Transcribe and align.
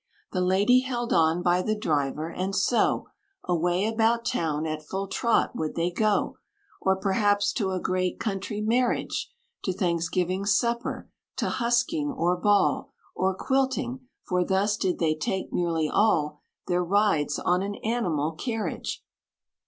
"The 0.31 0.41
lady 0.41 0.79
held 0.79 1.13
on 1.13 1.43
by 1.43 1.61
the 1.61 1.77
driver; 1.77 2.27
and 2.31 2.55
so, 2.55 3.09
Away 3.43 3.85
about 3.85 4.25
town 4.25 4.65
at 4.65 4.81
full 4.81 5.07
trot 5.07 5.51
would 5.55 5.75
they 5.75 5.91
go; 5.91 6.39
Or 6.81 6.95
perhaps 6.95 7.53
to 7.53 7.69
a 7.69 7.79
great 7.79 8.19
country 8.19 8.61
marriage, 8.61 9.29
To 9.63 9.71
Thanksgiving 9.71 10.43
supper 10.47 11.07
to 11.35 11.49
husking, 11.49 12.09
or 12.11 12.35
ball; 12.35 12.91
Or 13.13 13.35
quilting; 13.35 13.99
for 14.23 14.43
thus 14.43 14.75
did 14.75 14.97
they 14.97 15.13
take 15.13 15.53
nearly 15.53 15.87
all 15.87 16.41
Their 16.65 16.83
rides, 16.83 17.37
on 17.37 17.61
an 17.61 17.75
animal 17.83 18.31
carriage! 18.31 19.03